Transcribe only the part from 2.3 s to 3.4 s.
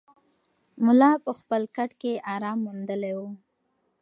ارام موندلی و.